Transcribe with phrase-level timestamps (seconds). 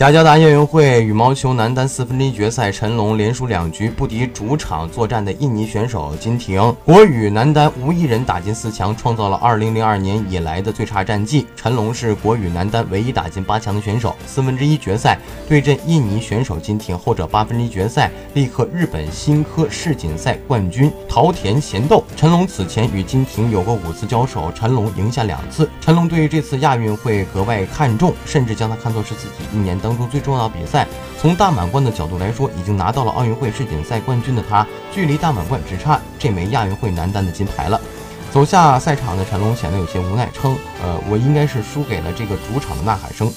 [0.00, 11.46] 雅加达亚运会羽毛球男单四分之一决赛，陈龙连输两局不敌主场作战的印尼选手金廷，国羽男单无一人打进四强，创造了二零零二年以来的最差战绩。
[11.54, 14.16] 陈龙是国羽男单唯一打进八强的选手。
[14.26, 22.02] 四分之一决赛对阵印尼选手金廷，后者八分之一决赛力克日本新科世锦赛冠军桃田贤斗。
[22.16, 25.68] 陈龙此前与金廷有过五次交手，陈龙赢下两次。
[25.78, 29.89] 陈龙对于这次亚运会格外看重，甚至将它看作是自己一年当。
[29.90, 30.86] 当中最重要的比赛，
[31.20, 37.80] 从大满贯的角度来说，已经拿到了奥运会世锦赛冠军的他，距离大满贯只差这枚亚运会男单的金牌了。
[38.30, 43.28] 走下赛场的陈龙显得有些无奈，称：“呃，我应该是输给了这个主场的呐喊声。”